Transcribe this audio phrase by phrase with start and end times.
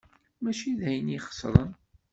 [0.41, 1.71] Mačči d ayen ixesren.